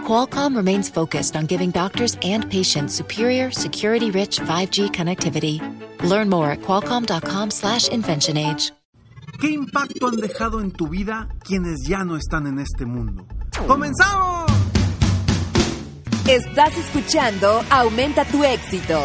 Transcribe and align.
Qualcomm 0.00 0.56
remains 0.56 0.90
focused 0.90 1.36
on 1.36 1.46
giving 1.46 1.70
doctors 1.70 2.16
and 2.22 2.50
patients 2.50 2.94
superior, 2.94 3.52
security-rich 3.52 4.40
5G 4.40 4.90
connectivity. 4.90 5.60
Learn 6.02 6.28
more 6.28 6.50
at 6.50 6.62
qualcomm.com/inventionage. 6.62 8.72
¿Qué 9.40 9.50
impacto 9.50 10.08
han 10.08 10.16
dejado 10.16 10.60
en 10.60 10.70
tu 10.70 10.88
vida 10.88 11.26
quienes 11.42 11.86
ya 11.88 12.04
no 12.04 12.16
están 12.16 12.46
en 12.46 12.58
este 12.58 12.84
mundo? 12.84 13.26
¡Comenzamos! 13.66 14.50
Estás 16.28 16.76
escuchando 16.76 17.64
Aumenta 17.70 18.26
tu 18.26 18.44
éxito, 18.44 19.00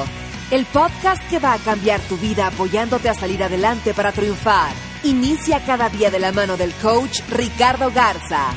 el 0.52 0.66
podcast 0.66 1.24
que 1.30 1.40
va 1.40 1.54
a 1.54 1.58
cambiar 1.58 2.02
tu 2.02 2.18
vida 2.18 2.48
apoyándote 2.48 3.08
a 3.08 3.14
salir 3.14 3.42
adelante 3.44 3.94
para 3.94 4.12
triunfar. 4.12 4.74
Inicia 5.04 5.64
cada 5.66 5.88
día 5.90 6.12
de 6.12 6.20
la 6.20 6.34
mano 6.34 6.58
del 6.58 6.74
coach 6.82 7.22
Ricardo 7.30 7.90
Garza, 7.92 8.50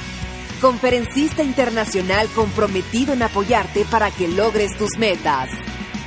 conferencista 0.61 1.43
internacional 1.43 2.29
comprometido 2.35 3.13
en 3.13 3.23
apoyarte 3.23 3.85
para 3.91 4.11
que 4.11 4.29
logres 4.29 4.77
tus 4.77 4.99
metas. 4.99 5.51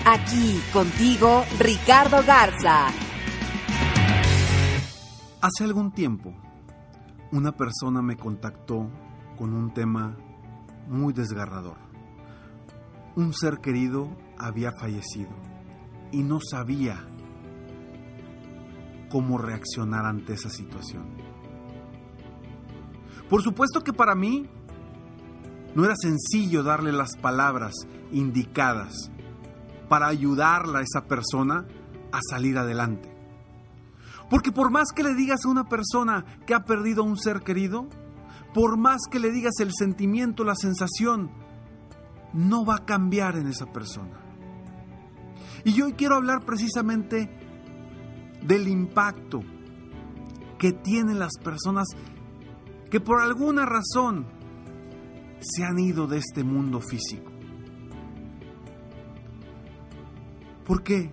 Aquí 0.06 0.60
contigo, 0.74 1.44
Ricardo 1.60 2.24
Garza. 2.26 2.88
Hace 5.42 5.64
algún 5.64 5.92
tiempo, 5.92 6.34
una 7.32 7.52
persona 7.52 8.02
me 8.02 8.18
contactó 8.18 8.90
con 9.38 9.54
un 9.54 9.74
tema 9.74 10.18
muy 10.88 11.14
desgarrador. 11.14 11.78
Un 13.16 13.34
ser 13.34 13.60
querido 13.60 14.18
había 14.38 14.72
fallecido 14.72 15.32
y 16.12 16.24
no 16.24 16.40
sabía 16.42 17.08
cómo 19.10 19.38
reaccionar 19.38 20.06
ante 20.06 20.34
esa 20.34 20.50
situación. 20.50 21.21
Por 23.32 23.42
supuesto 23.42 23.82
que 23.82 23.94
para 23.94 24.14
mí 24.14 24.46
no 25.74 25.86
era 25.86 25.96
sencillo 25.96 26.64
darle 26.64 26.92
las 26.92 27.16
palabras 27.16 27.72
indicadas 28.12 29.10
para 29.88 30.08
ayudarla 30.08 30.80
a 30.80 30.82
esa 30.82 31.08
persona 31.08 31.66
a 32.12 32.20
salir 32.30 32.58
adelante. 32.58 33.10
Porque 34.30 34.52
por 34.52 34.70
más 34.70 34.90
que 34.94 35.04
le 35.04 35.16
digas 35.16 35.46
a 35.46 35.48
una 35.48 35.70
persona 35.70 36.26
que 36.46 36.54
ha 36.54 36.66
perdido 36.66 37.04
a 37.04 37.06
un 37.06 37.18
ser 37.18 37.40
querido, 37.40 37.88
por 38.54 38.76
más 38.78 39.00
que 39.10 39.22
le 39.22 39.32
digas 39.32 39.54
el 39.62 39.72
sentimiento, 39.74 40.44
la 40.44 40.56
sensación, 40.56 41.32
no 42.34 42.66
va 42.66 42.76
a 42.76 42.86
cambiar 42.86 43.38
en 43.38 43.48
esa 43.48 43.66
persona. 43.68 44.20
Y 45.64 45.82
hoy 45.82 45.94
quiero 45.94 46.18
hablar 46.18 46.44
precisamente 46.44 47.34
del 48.44 48.68
impacto 48.68 49.42
que 50.58 50.74
tienen 50.74 51.18
las 51.18 51.38
personas 51.42 51.88
que 52.92 53.00
por 53.00 53.22
alguna 53.22 53.66
razón 53.66 54.28
se 55.40 55.64
han 55.64 55.80
ido 55.80 56.08
de 56.08 56.18
este 56.18 56.44
mundo 56.44 56.82
físico. 56.82 57.32
Porque 60.66 61.10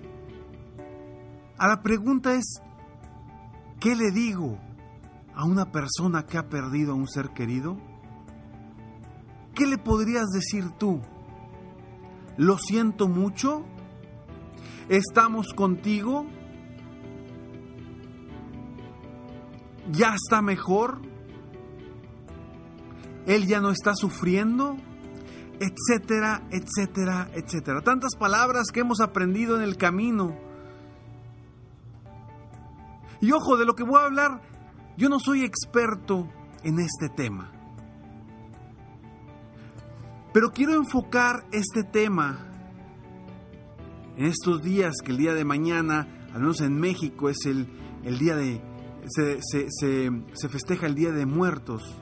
a 1.56 1.68
la 1.68 1.80
pregunta 1.80 2.34
es, 2.34 2.60
¿qué 3.80 3.94
le 3.94 4.10
digo 4.10 4.58
a 5.34 5.44
una 5.44 5.70
persona 5.70 6.26
que 6.26 6.36
ha 6.36 6.48
perdido 6.48 6.92
a 6.92 6.96
un 6.96 7.06
ser 7.06 7.30
querido? 7.30 7.78
¿Qué 9.54 9.64
le 9.64 9.78
podrías 9.78 10.26
decir 10.26 10.70
tú? 10.78 11.00
¿Lo 12.36 12.58
siento 12.58 13.06
mucho? 13.08 13.64
¿Estamos 14.88 15.54
contigo? 15.54 16.26
¿Ya 19.92 20.14
está 20.14 20.42
mejor? 20.42 21.07
¿Él 23.28 23.46
ya 23.46 23.60
no 23.60 23.70
está 23.70 23.94
sufriendo? 23.94 24.78
Etcétera, 25.60 26.48
etcétera, 26.50 27.28
etcétera. 27.34 27.82
Tantas 27.82 28.16
palabras 28.16 28.68
que 28.72 28.80
hemos 28.80 29.00
aprendido 29.00 29.58
en 29.58 29.62
el 29.62 29.76
camino. 29.76 30.34
Y 33.20 33.30
ojo, 33.32 33.58
de 33.58 33.66
lo 33.66 33.74
que 33.74 33.82
voy 33.82 34.00
a 34.00 34.06
hablar, 34.06 34.40
yo 34.96 35.10
no 35.10 35.20
soy 35.20 35.44
experto 35.44 36.26
en 36.64 36.78
este 36.78 37.10
tema. 37.10 37.52
Pero 40.32 40.50
quiero 40.50 40.72
enfocar 40.72 41.44
este 41.52 41.84
tema 41.84 42.46
en 44.16 44.24
estos 44.24 44.62
días, 44.62 45.02
que 45.04 45.12
el 45.12 45.18
día 45.18 45.34
de 45.34 45.44
mañana, 45.44 46.08
al 46.32 46.40
menos 46.40 46.62
en 46.62 46.80
México, 46.80 47.28
es 47.28 47.44
el, 47.44 47.68
el 48.04 48.18
día 48.18 48.36
de... 48.36 48.62
Se, 49.06 49.38
se, 49.42 49.66
se, 49.68 50.10
se 50.32 50.48
festeja 50.48 50.86
el 50.86 50.94
Día 50.94 51.12
de 51.12 51.26
Muertos. 51.26 51.98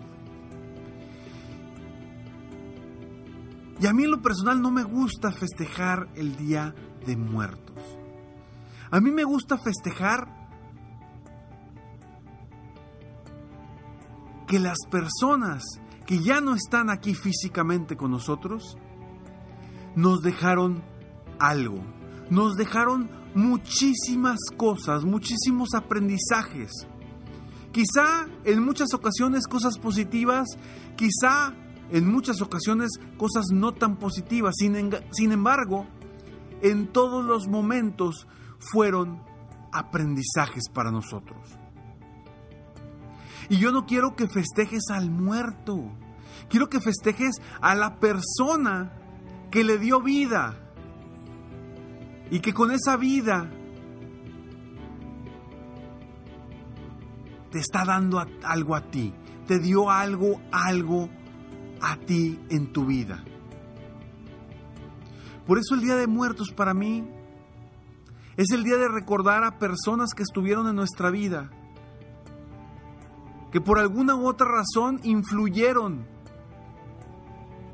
Y 3.79 3.87
a 3.87 3.93
mí 3.93 4.05
en 4.05 4.11
lo 4.11 4.23
personal 4.23 4.63
no 4.63 4.71
me 4.71 4.83
gusta 4.83 5.33
festejar 5.33 6.09
el 6.15 6.37
Día 6.37 6.75
de 7.07 7.17
Muertos. 7.17 7.77
A 8.91 9.01
mí 9.01 9.11
me 9.11 9.25
gusta 9.25 9.59
festejar 9.59 10.29
que 14.47 14.59
las 14.59 14.79
personas 14.91 15.63
que 16.07 16.21
ya 16.21 16.41
no 16.41 16.55
están 16.55 16.89
aquí 16.89 17.15
físicamente 17.15 17.97
con 17.97 18.13
nosotros 18.13 18.79
nos 19.95 20.23
dejaron 20.23 20.83
algo, 21.39 21.83
nos 22.31 22.55
dejaron 22.55 23.11
muchísimas 23.35 24.39
cosas, 24.57 25.05
muchísimos 25.05 25.71
aprendizajes. 25.75 26.71
Quizá 27.73 28.27
en 28.45 28.65
muchas 28.65 28.95
ocasiones 28.95 29.47
cosas 29.47 29.79
positivas, 29.79 30.47
quizá 30.97 31.53
en 31.91 32.11
muchas 32.11 32.41
ocasiones 32.41 32.91
cosas 33.17 33.47
no 33.53 33.73
tan 33.73 33.97
positivas. 33.97 34.55
Sin, 34.59 34.91
sin, 35.11 35.33
embargo, 35.33 35.87
en 36.63 36.89
todos 36.89 37.25
los 37.25 37.47
momentos 37.49 38.27
fueron 38.59 39.23
aprendizajes 39.73 40.69
para 40.73 40.91
nosotros. 40.91 41.39
Y 43.49 43.59
yo 43.59 43.71
no 43.71 43.87
quiero 43.87 44.17
que 44.17 44.29
festejes 44.29 44.91
al 44.91 45.11
muerto. 45.11 45.93
Quiero 46.49 46.69
que 46.69 46.81
festejes 46.81 47.37
a 47.61 47.75
la 47.75 48.01
persona 48.01 48.93
que 49.51 49.63
le 49.63 49.79
dio 49.79 50.03
vida. 50.03 50.57
Y 52.31 52.41
que 52.41 52.53
con 52.53 52.73
esa 52.73 52.97
vida 52.97 53.49
te 57.53 57.61
está 57.61 57.85
dando 57.85 58.25
algo 58.43 58.75
a 58.75 58.91
ti. 58.91 59.15
Te 59.47 59.61
dio 59.61 59.91
algo, 59.91 60.41
algo 60.51 61.09
a 61.87 61.97
ti 61.97 62.37
en 62.51 62.73
tu 62.73 62.85
vida. 62.85 63.23
Por 65.47 65.59
eso 65.59 65.77
el 65.77 65.83
Día 65.83 65.95
de 65.95 66.09
Muertos 66.09 66.51
para 66.51 66.75
mí 66.75 67.09
es 68.37 68.51
el 68.51 68.65
día 68.65 68.77
de 68.77 68.89
recordar 68.89 69.45
a 69.45 69.59
personas 69.59 70.11
que 70.15 70.25
estuvieron 70.25 70.67
en 70.67 70.75
nuestra 70.75 71.11
vida, 71.11 71.49
que 73.53 73.61
por 73.61 73.79
alguna 73.79 74.17
u 74.17 74.27
otra 74.27 74.49
razón 74.49 75.01
influyeron 75.05 76.05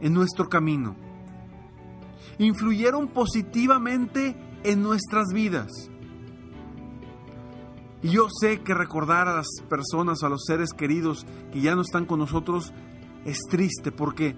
en 0.00 0.12
nuestro 0.12 0.48
camino, 0.50 0.94
influyeron 2.38 3.08
positivamente 3.08 4.36
en 4.62 4.82
nuestras 4.82 5.28
vidas. 5.32 5.70
Y 8.02 8.10
yo 8.10 8.26
sé 8.28 8.60
que 8.60 8.74
recordar 8.74 9.26
a 9.26 9.36
las 9.36 9.46
personas, 9.70 10.22
a 10.22 10.28
los 10.28 10.44
seres 10.44 10.74
queridos 10.76 11.24
que 11.50 11.62
ya 11.62 11.74
no 11.74 11.80
están 11.80 12.04
con 12.04 12.18
nosotros, 12.18 12.74
es 13.24 13.38
triste 13.48 13.92
porque 13.92 14.36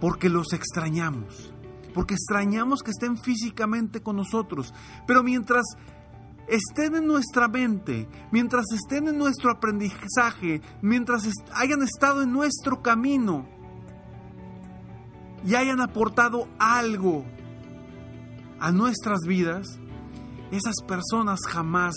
porque 0.00 0.28
los 0.28 0.52
extrañamos, 0.52 1.52
porque 1.92 2.14
extrañamos 2.14 2.82
que 2.82 2.92
estén 2.92 3.16
físicamente 3.18 4.00
con 4.00 4.16
nosotros, 4.16 4.72
pero 5.06 5.22
mientras 5.22 5.64
estén 6.46 6.94
en 6.94 7.06
nuestra 7.06 7.48
mente, 7.48 8.08
mientras 8.30 8.64
estén 8.72 9.08
en 9.08 9.18
nuestro 9.18 9.50
aprendizaje, 9.50 10.62
mientras 10.82 11.28
hayan 11.54 11.82
estado 11.82 12.22
en 12.22 12.32
nuestro 12.32 12.82
camino 12.82 13.46
y 15.44 15.54
hayan 15.54 15.80
aportado 15.80 16.48
algo 16.58 17.24
a 18.60 18.72
nuestras 18.72 19.20
vidas, 19.26 19.78
esas 20.50 20.76
personas 20.86 21.40
jamás, 21.48 21.94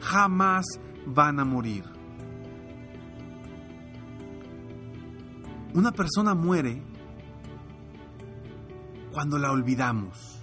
jamás 0.00 0.64
van 1.06 1.40
a 1.40 1.44
morir. 1.44 1.93
Una 5.74 5.92
persona 5.92 6.34
muere 6.34 6.82
cuando 9.12 9.38
la 9.38 9.50
olvidamos. 9.50 10.40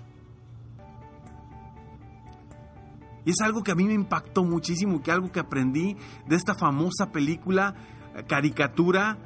Y 3.25 3.31
es 3.31 3.41
algo 3.41 3.63
que 3.63 3.71
a 3.71 3.75
mí 3.75 3.85
me 3.85 3.93
impactó 3.93 4.43
muchísimo, 4.43 5.01
que 5.01 5.11
algo 5.11 5.31
que 5.31 5.39
aprendí 5.39 5.95
de 6.27 6.35
esta 6.35 6.55
famosa 6.55 7.11
película, 7.11 7.75
eh, 8.15 8.23
caricatura 8.27 9.17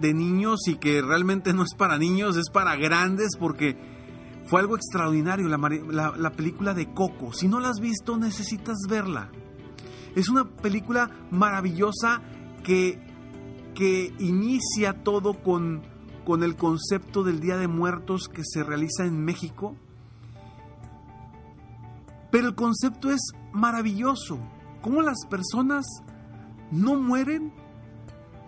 de 0.00 0.14
niños 0.14 0.66
y 0.66 0.76
que 0.76 1.02
realmente 1.02 1.52
no 1.52 1.62
es 1.62 1.74
para 1.74 1.98
niños, 1.98 2.36
es 2.36 2.50
para 2.50 2.76
grandes 2.76 3.36
porque 3.38 3.76
fue 4.46 4.60
algo 4.60 4.76
extraordinario, 4.76 5.46
la, 5.48 6.14
la 6.16 6.30
película 6.30 6.72
de 6.72 6.92
Coco. 6.92 7.32
Si 7.32 7.48
no 7.48 7.60
la 7.60 7.68
has 7.68 7.80
visto, 7.80 8.16
necesitas 8.16 8.78
verla. 8.88 9.30
Es 10.14 10.28
una 10.30 10.48
película 10.48 11.10
maravillosa 11.30 12.22
que, 12.64 13.07
que 13.78 14.12
inicia 14.18 15.04
todo 15.04 15.34
con, 15.34 15.82
con 16.26 16.42
el 16.42 16.56
concepto 16.56 17.22
del 17.22 17.38
Día 17.38 17.56
de 17.56 17.68
Muertos 17.68 18.28
que 18.28 18.42
se 18.44 18.64
realiza 18.64 19.04
en 19.04 19.24
México. 19.24 19.76
Pero 22.32 22.48
el 22.48 22.56
concepto 22.56 23.08
es 23.12 23.20
maravilloso. 23.52 24.40
Cómo 24.82 25.00
las 25.00 25.24
personas 25.30 25.86
no 26.72 26.96
mueren 26.96 27.52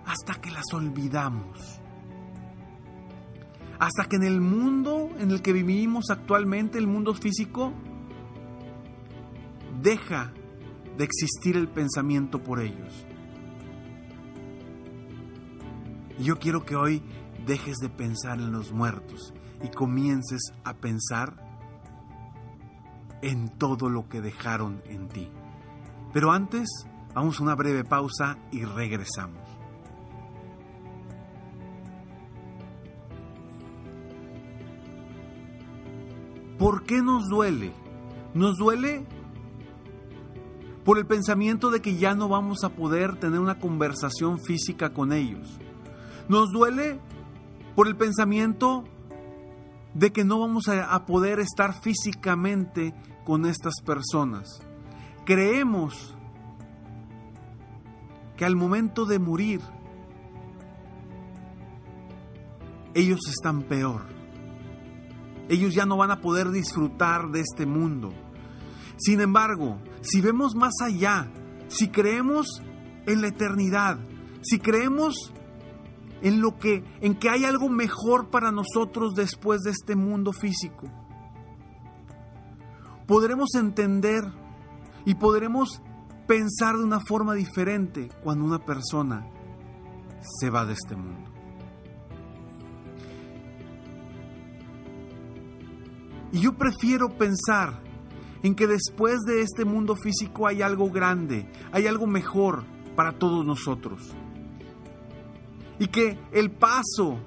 hasta 0.04 0.34
que 0.40 0.50
las 0.50 0.64
olvidamos. 0.72 1.80
Hasta 3.78 4.06
que 4.06 4.16
en 4.16 4.24
el 4.24 4.40
mundo 4.40 5.10
en 5.20 5.30
el 5.30 5.42
que 5.42 5.52
vivimos 5.52 6.10
actualmente, 6.10 6.76
el 6.76 6.88
mundo 6.88 7.14
físico, 7.14 7.72
deja 9.80 10.32
de 10.98 11.04
existir 11.04 11.56
el 11.56 11.68
pensamiento 11.68 12.42
por 12.42 12.60
ellos. 12.60 13.06
Y 16.20 16.24
yo 16.24 16.38
quiero 16.38 16.66
que 16.66 16.76
hoy 16.76 17.02
dejes 17.46 17.78
de 17.78 17.88
pensar 17.88 18.40
en 18.40 18.52
los 18.52 18.72
muertos 18.72 19.32
y 19.64 19.68
comiences 19.70 20.52
a 20.64 20.74
pensar 20.74 21.34
en 23.22 23.48
todo 23.56 23.88
lo 23.88 24.06
que 24.06 24.20
dejaron 24.20 24.82
en 24.84 25.08
ti. 25.08 25.30
Pero 26.12 26.30
antes, 26.30 26.68
vamos 27.14 27.40
a 27.40 27.42
una 27.42 27.54
breve 27.54 27.84
pausa 27.84 28.36
y 28.52 28.66
regresamos. 28.66 29.40
¿Por 36.58 36.84
qué 36.84 37.00
nos 37.00 37.30
duele? 37.30 37.72
Nos 38.34 38.58
duele 38.58 39.06
por 40.84 40.98
el 40.98 41.06
pensamiento 41.06 41.70
de 41.70 41.80
que 41.80 41.96
ya 41.96 42.14
no 42.14 42.28
vamos 42.28 42.62
a 42.62 42.68
poder 42.68 43.18
tener 43.18 43.40
una 43.40 43.58
conversación 43.58 44.38
física 44.38 44.92
con 44.92 45.14
ellos. 45.14 45.58
Nos 46.28 46.50
duele 46.52 47.00
por 47.74 47.88
el 47.88 47.96
pensamiento 47.96 48.84
de 49.94 50.12
que 50.12 50.24
no 50.24 50.38
vamos 50.38 50.68
a, 50.68 51.04
poder 51.06 51.40
estar 51.40 51.80
físicamente 51.80 52.94
con 53.24 53.46
estas 53.46 53.74
personas. 53.84 54.60
Creemos 55.24 56.14
que 58.36 58.44
al 58.44 58.56
momento 58.56 59.04
de 59.04 59.18
morir, 59.18 59.60
ellos 62.94 63.20
están 63.28 63.62
peor. 63.62 64.02
Ellos 65.48 65.74
ya 65.74 65.84
no 65.84 65.96
van 65.96 66.10
a 66.10 66.20
poder 66.20 66.50
disfrutar 66.50 67.30
de 67.30 67.40
este 67.40 67.66
mundo. 67.66 68.12
Sin 68.96 69.20
embargo, 69.20 69.78
si 70.00 70.20
vemos 70.20 70.54
más 70.54 70.74
allá, 70.80 71.28
si 71.68 71.88
creemos 71.88 72.62
en 73.06 73.20
la 73.20 73.28
eternidad, 73.28 73.98
si 74.42 74.58
creemos 74.58 75.32
en 76.22 76.40
lo 76.40 76.58
que 76.58 76.84
en 77.00 77.14
que 77.14 77.30
hay 77.30 77.44
algo 77.44 77.68
mejor 77.68 78.30
para 78.30 78.50
nosotros 78.52 79.14
después 79.14 79.62
de 79.62 79.70
este 79.70 79.96
mundo 79.96 80.32
físico, 80.32 80.86
podremos 83.06 83.54
entender 83.54 84.24
y 85.04 85.14
podremos 85.14 85.82
pensar 86.26 86.76
de 86.76 86.84
una 86.84 87.00
forma 87.00 87.34
diferente 87.34 88.08
cuando 88.22 88.44
una 88.44 88.64
persona 88.64 89.26
se 90.20 90.50
va 90.50 90.64
de 90.64 90.74
este 90.74 90.94
mundo. 90.94 91.30
Y 96.32 96.40
yo 96.40 96.52
prefiero 96.52 97.08
pensar 97.08 97.80
en 98.42 98.54
que 98.54 98.66
después 98.66 99.20
de 99.22 99.42
este 99.42 99.64
mundo 99.64 99.96
físico 99.96 100.46
hay 100.46 100.62
algo 100.62 100.90
grande, 100.90 101.50
hay 101.72 101.86
algo 101.86 102.06
mejor 102.06 102.64
para 102.94 103.18
todos 103.18 103.44
nosotros. 103.44 104.14
Y 105.80 105.88
que 105.88 106.16
el 106.32 106.52
paso 106.52 107.18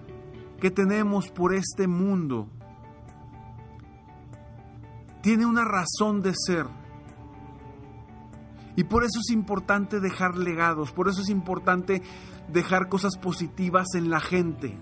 que 0.62 0.72
tenemos 0.72 1.30
por 1.30 1.54
este 1.54 1.88
mundo 1.88 2.48
tiene 5.22 5.46
una 5.46 5.66
razón 5.66 6.22
de 6.22 6.34
ser. 6.34 6.68
Y 8.78 8.86
por 8.86 9.04
eso 9.04 9.20
es 9.20 9.30
importante 9.32 10.00
dejar 10.00 10.38
legados, 10.38 10.94
por 10.94 11.10
eso 11.10 11.22
es 11.22 11.30
importante 11.30 12.02
dejar 12.52 12.90
cosas 12.90 13.18
positivas 13.18 13.88
en 13.96 14.10
la 14.10 14.22
gente, 14.22 14.78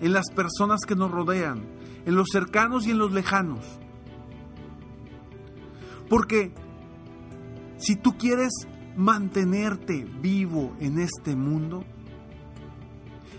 en 0.00 0.12
las 0.12 0.30
personas 0.30 0.80
que 0.86 0.94
nos 0.94 1.10
rodean, 1.10 1.64
en 2.04 2.14
los 2.14 2.28
cercanos 2.30 2.86
y 2.86 2.92
en 2.92 2.98
los 2.98 3.12
lejanos. 3.12 3.64
Porque 6.08 6.52
si 7.78 7.96
tú 7.96 8.16
quieres 8.16 8.52
mantenerte 8.96 10.06
vivo 10.20 10.74
en 10.80 10.98
este 10.98 11.36
mundo, 11.36 11.84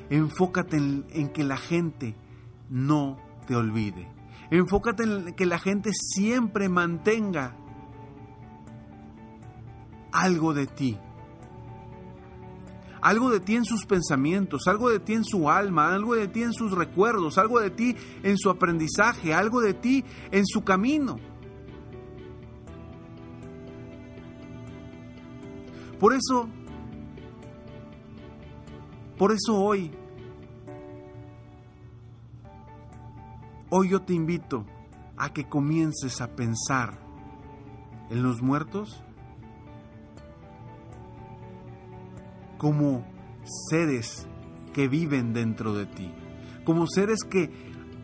enfócate 0.09 0.77
en, 0.77 1.29
que 1.29 1.43
la 1.43 1.57
gente 1.57 2.15
no 2.69 3.17
te 3.47 3.55
olvide. 3.55 4.07
Enfócate 4.49 5.03
en 5.03 5.33
que 5.33 5.45
la 5.45 5.59
gente 5.59 5.91
siempre 5.93 6.69
mantenga 6.69 7.55
algo 10.11 10.53
de 10.53 10.67
ti. 10.67 10.97
Algo 13.01 13.29
de 13.29 13.39
ti 13.39 13.55
en 13.55 13.65
sus 13.65 13.85
pensamientos, 13.85 14.67
algo 14.67 14.89
de 14.89 14.99
ti 14.99 15.13
en 15.13 15.23
su 15.23 15.49
alma, 15.49 15.93
algo 15.93 16.15
de 16.15 16.27
ti 16.27 16.43
en 16.43 16.53
sus 16.53 16.71
recuerdos, 16.71 17.37
algo 17.37 17.59
de 17.59 17.69
ti 17.69 17.95
en 18.23 18.37
su 18.37 18.49
aprendizaje, 18.49 19.33
algo 19.33 19.61
de 19.61 19.73
ti 19.73 20.03
en 20.31 20.45
su 20.45 20.63
camino. 20.63 21.17
Por 25.99 26.13
eso, 26.13 26.49
por 29.17 29.31
eso 29.31 29.55
hoy, 29.55 29.91
hoy 33.69 33.89
yo 33.89 34.01
te 34.01 34.13
invito 34.13 34.65
a 35.17 35.33
que 35.33 35.47
comiences 35.47 36.21
a 36.21 36.35
pensar 36.35 36.99
en 38.09 38.23
los 38.23 38.41
muertos 38.41 39.03
como 42.57 43.05
seres 43.69 44.27
que 44.73 44.87
viven 44.87 45.33
dentro 45.33 45.73
de 45.73 45.85
ti, 45.85 46.11
como 46.63 46.85
seres 46.87 47.19
que 47.23 47.51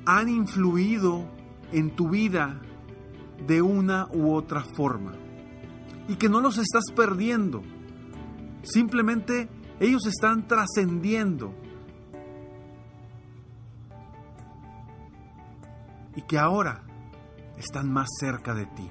han 0.05 0.29
influido 0.29 1.25
en 1.72 1.91
tu 1.96 2.10
vida 2.10 2.62
de 3.46 3.62
una 3.62 4.08
u 4.12 4.34
otra 4.34 4.62
forma 4.62 5.13
y 6.08 6.15
que 6.15 6.29
no 6.29 6.41
los 6.41 6.58
estás 6.58 6.84
perdiendo. 6.96 7.62
Simplemente 8.63 9.50
ellos 9.80 10.06
están 10.06 10.48
trascendiendo. 10.48 11.53
Y 16.15 16.22
que 16.24 16.38
ahora 16.38 16.84
están 17.58 17.92
más 17.92 18.08
cerca 18.20 18.53
de 18.53 18.65
ti. 18.68 18.89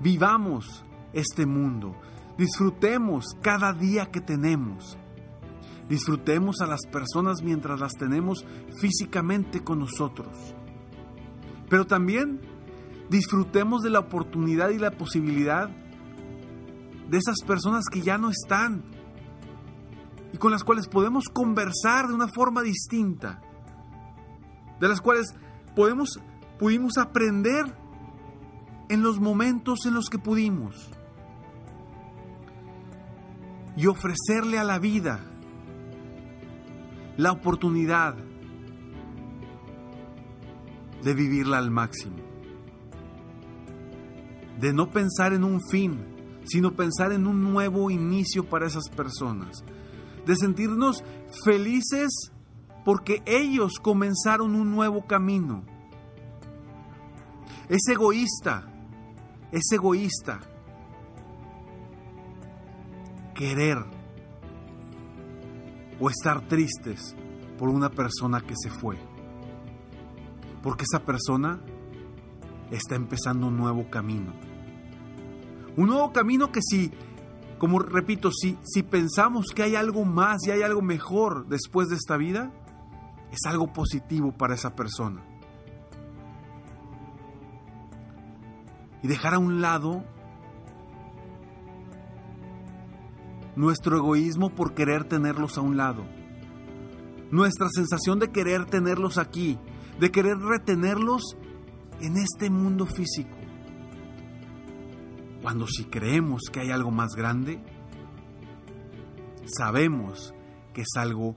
Vivamos 0.00 0.84
este 1.12 1.46
mundo. 1.46 1.94
Disfrutemos 2.38 3.36
cada 3.42 3.72
día 3.72 4.10
que 4.10 4.20
tenemos. 4.20 4.98
Disfrutemos 5.88 6.60
a 6.60 6.66
las 6.66 6.86
personas 6.86 7.42
mientras 7.42 7.78
las 7.78 7.92
tenemos 7.92 8.46
físicamente 8.80 9.62
con 9.62 9.80
nosotros. 9.80 10.54
Pero 11.68 11.86
también 11.86 12.40
disfrutemos 13.10 13.82
de 13.82 13.90
la 13.90 13.98
oportunidad 13.98 14.70
y 14.70 14.78
la 14.78 14.92
posibilidad 14.92 15.68
de 17.08 17.18
esas 17.18 17.40
personas 17.46 17.84
que 17.92 18.00
ya 18.00 18.16
no 18.16 18.30
están 18.30 18.84
y 20.32 20.38
con 20.38 20.50
las 20.50 20.64
cuales 20.64 20.88
podemos 20.88 21.24
conversar 21.32 22.08
de 22.08 22.14
una 22.14 22.28
forma 22.28 22.62
distinta, 22.62 23.40
de 24.80 24.88
las 24.88 25.00
cuales 25.00 25.34
podemos, 25.76 26.20
pudimos 26.58 26.96
aprender 26.98 27.64
en 28.88 29.02
los 29.02 29.20
momentos 29.20 29.86
en 29.86 29.94
los 29.94 30.08
que 30.08 30.18
pudimos. 30.18 30.90
Y 33.76 33.86
ofrecerle 33.86 34.58
a 34.58 34.64
la 34.64 34.78
vida 34.78 35.20
la 37.16 37.32
oportunidad 37.32 38.14
de 41.02 41.14
vivirla 41.14 41.58
al 41.58 41.70
máximo, 41.70 42.16
de 44.60 44.72
no 44.72 44.90
pensar 44.90 45.32
en 45.32 45.44
un 45.44 45.60
fin, 45.70 46.04
sino 46.44 46.74
pensar 46.74 47.12
en 47.12 47.26
un 47.26 47.42
nuevo 47.42 47.90
inicio 47.90 48.44
para 48.44 48.66
esas 48.66 48.88
personas, 48.88 49.64
de 50.26 50.36
sentirnos 50.36 51.02
felices 51.44 52.32
porque 52.84 53.22
ellos 53.26 53.74
comenzaron 53.80 54.54
un 54.54 54.70
nuevo 54.70 55.06
camino. 55.06 55.64
Es 57.68 57.82
egoísta 57.88 58.68
Es 59.50 59.70
egoísta 59.72 60.40
querer 63.34 63.78
o 65.98 66.10
estar 66.10 66.40
tristes 66.48 67.14
por 67.58 67.68
una 67.68 67.90
persona 67.90 68.40
que 68.40 68.54
se 68.56 68.70
fue. 68.70 68.98
Porque 70.62 70.84
esa 70.84 71.04
persona 71.04 71.60
está 72.70 72.94
empezando 72.94 73.46
un 73.46 73.56
nuevo 73.56 73.88
camino. 73.90 74.32
Un 75.76 75.88
nuevo 75.88 76.12
camino 76.12 76.52
que 76.52 76.60
si, 76.62 76.90
como 77.62 77.78
repito, 77.78 78.32
si, 78.32 78.58
si 78.64 78.82
pensamos 78.82 79.52
que 79.54 79.62
hay 79.62 79.76
algo 79.76 80.04
más 80.04 80.44
y 80.44 80.50
hay 80.50 80.62
algo 80.62 80.82
mejor 80.82 81.46
después 81.46 81.88
de 81.90 81.94
esta 81.94 82.16
vida, 82.16 82.50
es 83.30 83.38
algo 83.46 83.72
positivo 83.72 84.32
para 84.32 84.56
esa 84.56 84.74
persona. 84.74 85.22
Y 89.00 89.06
dejar 89.06 89.34
a 89.34 89.38
un 89.38 89.60
lado 89.60 90.02
nuestro 93.54 93.96
egoísmo 93.96 94.50
por 94.50 94.74
querer 94.74 95.04
tenerlos 95.04 95.56
a 95.56 95.60
un 95.60 95.76
lado. 95.76 96.04
Nuestra 97.30 97.68
sensación 97.70 98.18
de 98.18 98.32
querer 98.32 98.64
tenerlos 98.64 99.18
aquí, 99.18 99.56
de 100.00 100.10
querer 100.10 100.36
retenerlos 100.38 101.36
en 102.00 102.16
este 102.16 102.50
mundo 102.50 102.86
físico. 102.86 103.41
Cuando 105.42 105.66
si 105.66 105.84
creemos 105.84 106.42
que 106.52 106.60
hay 106.60 106.70
algo 106.70 106.92
más 106.92 107.14
grande, 107.16 107.60
sabemos 109.44 110.32
que 110.72 110.82
es 110.82 110.96
algo 110.96 111.36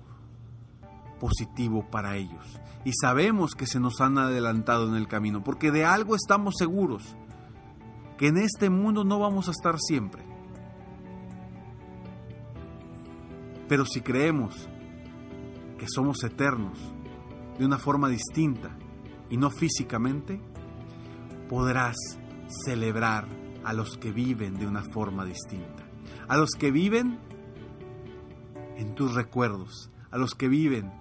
positivo 1.19 1.89
para 1.89 2.15
ellos. 2.15 2.61
Y 2.83 2.91
sabemos 2.93 3.55
que 3.55 3.65
se 3.65 3.79
nos 3.79 3.99
han 4.01 4.19
adelantado 4.19 4.87
en 4.87 4.93
el 4.95 5.07
camino, 5.07 5.43
porque 5.43 5.71
de 5.71 5.85
algo 5.85 6.15
estamos 6.15 6.53
seguros, 6.57 7.15
que 8.17 8.27
en 8.27 8.37
este 8.37 8.69
mundo 8.69 9.03
no 9.03 9.19
vamos 9.19 9.47
a 9.47 9.51
estar 9.51 9.79
siempre. 9.79 10.23
Pero 13.67 13.85
si 13.85 14.01
creemos 14.01 14.69
que 15.79 15.87
somos 15.87 16.23
eternos 16.23 16.77
de 17.57 17.65
una 17.65 17.79
forma 17.79 18.07
distinta 18.07 18.77
y 19.31 19.37
no 19.37 19.49
físicamente, 19.49 20.39
podrás 21.49 21.95
celebrar 22.65 23.44
a 23.65 23.73
los 23.73 23.97
que 23.97 24.11
viven 24.11 24.57
de 24.57 24.67
una 24.67 24.83
forma 24.83 25.25
distinta, 25.25 25.83
a 26.27 26.37
los 26.37 26.51
que 26.51 26.71
viven 26.71 27.19
en 28.77 28.95
tus 28.95 29.13
recuerdos, 29.13 29.89
a 30.11 30.17
los 30.17 30.35
que 30.35 30.47
viven 30.47 30.91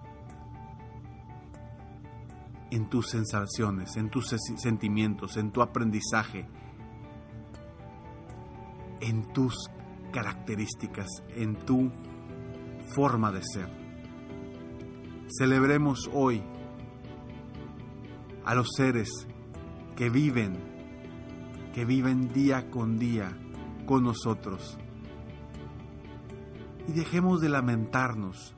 en 2.71 2.89
tus 2.89 3.11
sensaciones, 3.11 3.97
en 3.97 4.11
tus 4.11 4.35
sentimientos, 4.57 5.37
en 5.37 5.53
tu 5.53 5.63
aprendizaje, 5.63 6.49
en 9.01 9.33
tus 9.33 9.71
características, 10.13 11.07
en 11.37 11.57
tu 11.57 11.93
forma 12.95 13.31
de 13.31 13.43
ser. 13.43 13.69
Celebremos 15.39 16.11
hoy 16.13 16.43
a 18.45 18.55
los 18.55 18.69
seres 18.77 19.09
que 19.97 20.11
viven, 20.11 20.74
que 21.75 21.85
viven 21.85 22.33
día 22.33 22.71
con 22.71 22.99
día 22.99 23.37
con 23.85 24.05
nosotros. 24.05 24.79
Y 26.87 26.93
dejemos 26.93 27.41
de 27.41 27.49
lamentarnos. 27.49 28.55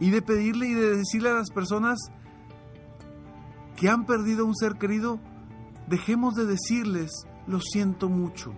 Y 0.00 0.10
de 0.10 0.22
pedirle 0.22 0.68
y 0.68 0.74
de 0.74 0.96
decirle 0.96 1.28
a 1.28 1.34
las 1.34 1.50
personas 1.50 1.98
que 3.76 3.90
han 3.90 4.06
perdido 4.06 4.46
un 4.46 4.56
ser 4.56 4.78
querido, 4.78 5.20
dejemos 5.88 6.34
de 6.34 6.46
decirles, 6.46 7.10
lo 7.46 7.60
siento 7.60 8.08
mucho. 8.08 8.54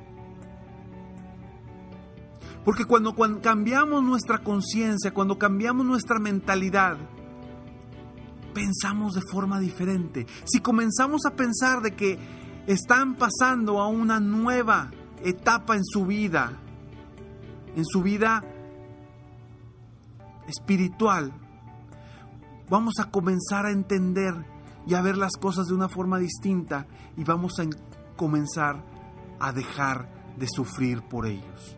Porque 2.65 2.85
cuando, 2.85 3.17
cuando 3.17 3.41
cambiamos 3.41 4.05
nuestra 4.05 4.39
conciencia, 4.39 5.13
cuando 5.13 5.37
cambiamos 5.37 5.85
nuestra 5.85 6.21
mentalidad, 6.21 6.97
pensamos 8.55 9.15
de 9.15 9.23
forma 9.33 9.59
diferente. 9.59 10.27
Si 10.45 10.61
comenzamos 10.61 11.27
a 11.27 11.35
pensar 11.35 11.83
de 11.83 11.97
que 11.97 12.19
están 12.67 13.17
pasando 13.17 13.81
a 13.81 13.89
una 13.89 14.21
nueva 14.21 14.91
etapa 15.23 15.77
en 15.77 15.85
su 15.85 16.07
vida, 16.07 16.59
en 17.75 17.85
su 17.85 18.03
vida 18.03 18.43
espiritual, 20.47 21.33
vamos 22.69 22.95
a 23.01 23.11
comenzar 23.11 23.67
a 23.67 23.71
entender 23.71 24.35
y 24.87 24.95
a 24.95 25.03
ver 25.03 25.17
las 25.17 25.37
cosas 25.37 25.67
de 25.69 25.75
una 25.75 25.89
forma 25.89 26.19
distinta 26.19 26.87
y 27.17 27.25
vamos 27.25 27.59
a 27.61 27.65
comenzar 28.17 28.85
a 29.41 29.53
dejar 29.53 30.09
de 30.37 30.47
sufrir 30.49 31.03
por 31.03 31.27
ellos. 31.27 31.77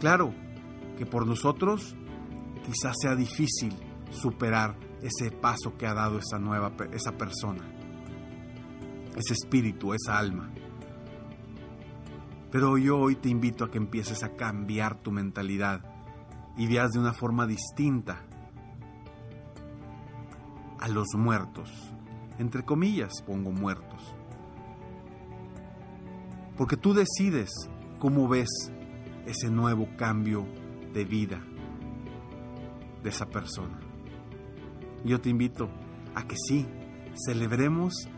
Claro 0.00 0.32
que 0.98 1.06
por 1.06 1.26
nosotros 1.26 1.96
quizás 2.64 2.94
sea 3.00 3.14
difícil 3.14 3.74
superar 4.10 4.76
ese 5.02 5.30
paso 5.30 5.76
que 5.76 5.86
ha 5.86 5.94
dado 5.94 6.18
esa 6.18 6.38
nueva 6.38 6.72
esa 6.92 7.12
persona, 7.12 7.62
ese 9.16 9.32
espíritu, 9.32 9.94
esa 9.94 10.18
alma. 10.18 10.50
Pero 12.50 12.78
yo 12.78 12.98
hoy 12.98 13.16
te 13.16 13.28
invito 13.28 13.64
a 13.64 13.70
que 13.70 13.78
empieces 13.78 14.22
a 14.22 14.36
cambiar 14.36 15.02
tu 15.02 15.10
mentalidad 15.10 15.82
y 16.56 16.66
veas 16.66 16.92
de 16.92 16.98
una 16.98 17.12
forma 17.12 17.46
distinta 17.46 18.24
a 20.78 20.88
los 20.88 21.08
muertos. 21.16 21.70
Entre 22.38 22.64
comillas 22.64 23.22
pongo 23.26 23.50
muertos. 23.50 24.14
Porque 26.56 26.76
tú 26.76 26.94
decides 26.94 27.50
cómo 27.98 28.28
ves 28.28 28.48
ese 29.26 29.50
nuevo 29.50 29.88
cambio 29.96 30.46
de 30.92 31.04
vida 31.04 31.42
de 33.02 33.10
esa 33.10 33.26
persona. 33.26 33.78
Yo 35.04 35.20
te 35.20 35.28
invito 35.28 35.68
a 36.14 36.26
que 36.26 36.36
sí, 36.48 36.66
celebremos 37.26 38.08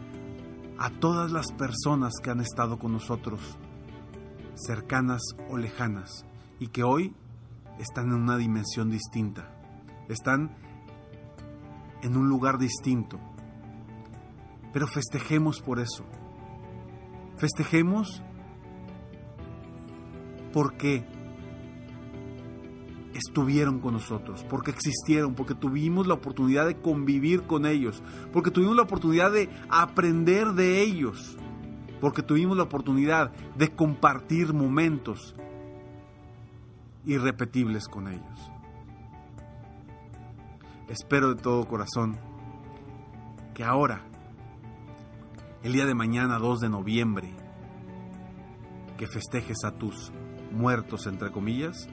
a 0.79 0.91
todas 0.91 1.33
las 1.33 1.53
personas 1.53 2.15
que 2.23 2.31
han 2.31 2.41
estado 2.41 2.79
con 2.79 2.93
nosotros, 2.93 3.41
cercanas 4.55 5.21
o 5.51 5.57
lejanas, 5.57 6.25
y 6.61 6.69
que 6.69 6.85
hoy 6.85 7.15
están 7.79 8.07
en 8.09 8.15
una 8.15 8.37
dimensión 8.37 8.91
distinta, 8.91 9.51
están 10.09 10.57
en 12.03 12.17
un 12.17 12.29
lugar 12.29 12.59
distinto. 12.59 13.19
Pero 14.73 14.87
festejemos 14.87 15.61
por 15.61 15.81
eso. 15.81 16.05
Festejemos 17.37 18.23
porque 20.53 21.07
estuvieron 23.19 23.81
con 23.81 23.95
nosotros, 23.95 24.45
porque 24.49 24.71
existieron, 24.71 25.35
porque 25.35 25.55
tuvimos 25.55 26.07
la 26.07 26.15
oportunidad 26.15 26.67
de 26.67 26.77
convivir 26.77 27.43
con 27.43 27.67
ellos, 27.67 28.03
porque 28.33 28.51
tuvimos 28.51 28.77
la 28.77 28.83
oportunidad 28.83 29.33
de 29.33 29.49
aprender 29.69 30.53
de 30.53 30.83
ellos, 30.83 31.37
porque 32.01 32.23
tuvimos 32.23 32.57
la 32.57 32.63
oportunidad 32.65 33.33
de 33.57 33.71
compartir 33.75 34.55
momentos 34.55 35.35
irrepetibles 37.05 37.89
con 37.89 38.09
ellos. 38.09 38.51
Espero 40.89 41.35
de 41.35 41.43
todo 41.43 41.67
corazón 41.67 42.19
que 43.55 43.65
ahora, 43.65 44.03
el 45.63 45.73
día 45.73 45.87
de 45.87 45.95
mañana 45.95 46.39
2 46.39 46.61
de 46.61 46.69
noviembre, 46.69 47.33
que 48.97 49.07
festejes 49.07 49.65
a 49.65 49.73
tus 49.73 50.13
muertos, 50.53 51.07
entre 51.07 51.31
comillas, 51.31 51.89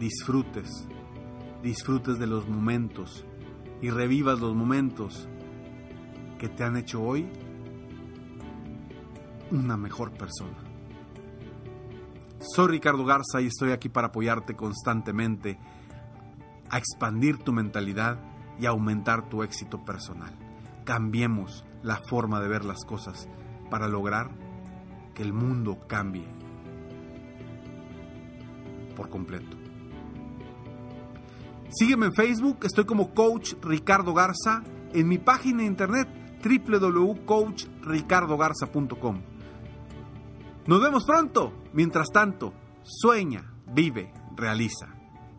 disfrutes, 0.00 0.88
disfrutes 1.62 2.18
de 2.18 2.26
los 2.26 2.48
momentos 2.48 3.26
y 3.82 3.90
revivas 3.90 4.40
los 4.40 4.54
momentos 4.54 5.28
que 6.38 6.48
te 6.48 6.64
han 6.64 6.78
hecho 6.78 7.02
hoy 7.02 7.30
una 9.50 9.76
mejor 9.76 10.12
persona. 10.12 10.56
Soy 12.40 12.68
Ricardo 12.68 13.04
Garza 13.04 13.42
y 13.42 13.46
estoy 13.46 13.72
aquí 13.72 13.90
para 13.90 14.06
apoyarte 14.06 14.56
constantemente 14.56 15.58
a 16.70 16.78
expandir 16.78 17.36
tu 17.36 17.52
mentalidad 17.52 18.18
y 18.58 18.64
aumentar 18.64 19.28
tu 19.28 19.42
éxito 19.42 19.84
personal. 19.84 20.32
Cambiemos 20.84 21.66
la 21.82 22.00
forma 22.08 22.40
de 22.40 22.48
ver 22.48 22.64
las 22.64 22.86
cosas 22.86 23.28
para 23.68 23.86
lograr 23.86 24.30
que 25.14 25.22
el 25.22 25.34
mundo 25.34 25.78
cambie 25.86 26.26
por 28.96 29.10
completo. 29.10 29.69
Sígueme 31.70 32.06
en 32.06 32.14
Facebook, 32.14 32.64
estoy 32.64 32.84
como 32.84 33.14
Coach 33.14 33.52
Ricardo 33.62 34.12
Garza, 34.12 34.64
en 34.92 35.06
mi 35.06 35.18
página 35.18 35.58
de 35.58 35.66
internet 35.66 36.08
www.coachricardogarza.com. 36.42 39.22
Nos 40.66 40.82
vemos 40.82 41.04
pronto. 41.04 41.52
Mientras 41.72 42.08
tanto, 42.12 42.52
sueña, 42.82 43.52
vive, 43.72 44.12
realiza. 44.36 44.88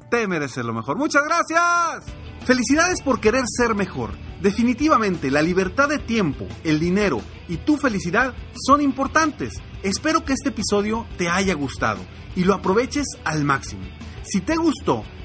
Te 0.10 0.28
mereces 0.28 0.66
lo 0.66 0.74
mejor. 0.74 0.98
Muchas 0.98 1.24
gracias. 1.24 2.06
Felicidades 2.46 3.02
por 3.02 3.20
querer 3.20 3.44
ser 3.46 3.76
mejor. 3.76 4.12
Definitivamente 4.42 5.30
la 5.30 5.42
libertad 5.42 5.90
de 5.90 6.00
tiempo, 6.00 6.48
el 6.64 6.80
dinero 6.80 7.22
y 7.48 7.58
tu 7.58 7.78
felicidad 7.78 8.34
son 8.66 8.82
importantes. 8.82 9.62
Espero 9.84 10.26
que 10.26 10.34
este 10.34 10.50
episodio 10.50 11.06
te 11.18 11.30
haya 11.30 11.54
gustado 11.54 12.02
y 12.36 12.44
lo 12.44 12.54
aproveches 12.54 13.06
al 13.24 13.44
máximo. 13.44 13.84
Si 14.24 14.42
te 14.42 14.56
gustó, 14.56 15.04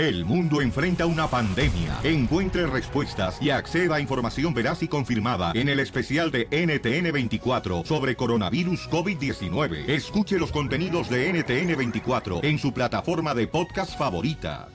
El 0.00 0.24
mundo 0.24 0.62
enfrenta 0.62 1.04
una 1.04 1.26
pandemia. 1.26 1.98
Encuentre 2.02 2.66
respuestas 2.66 3.36
y 3.38 3.50
acceda 3.50 3.96
a 3.96 4.00
información 4.00 4.54
veraz 4.54 4.82
y 4.82 4.88
confirmada 4.88 5.52
en 5.54 5.68
el 5.68 5.78
especial 5.78 6.30
de 6.30 6.48
NTN24 6.48 7.84
sobre 7.84 8.16
coronavirus 8.16 8.88
COVID-19. 8.88 9.90
Escuche 9.90 10.38
los 10.38 10.52
contenidos 10.52 11.10
de 11.10 11.30
NTN24 11.34 12.42
en 12.42 12.58
su 12.58 12.72
plataforma 12.72 13.34
de 13.34 13.46
podcast 13.46 13.94
favorita. 13.98 14.68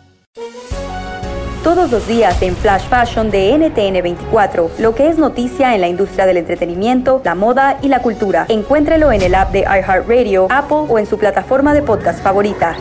Todos 1.63 1.89
los 1.89 2.07
días 2.07 2.39
en 2.43 2.55
Flash 2.55 2.83
Fashion 2.87 3.31
de 3.31 3.51
NTN24, 3.55 4.77
lo 4.77 4.93
que 4.93 5.07
es 5.07 5.17
noticia 5.17 5.73
en 5.73 5.81
la 5.81 5.87
industria 5.87 6.27
del 6.27 6.37
entretenimiento, 6.37 7.23
la 7.25 7.33
moda 7.33 7.79
y 7.81 7.87
la 7.87 8.03
cultura. 8.03 8.45
Encuéntrelo 8.47 9.11
en 9.11 9.23
el 9.23 9.33
app 9.33 9.51
de 9.51 9.61
iHeartRadio, 9.61 10.45
Apple 10.51 10.85
o 10.87 10.99
en 10.99 11.07
su 11.07 11.17
plataforma 11.17 11.73
de 11.73 11.81
podcast 11.81 12.21
favorita. 12.21 12.77